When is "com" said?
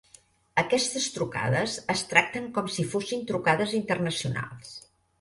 2.57-2.73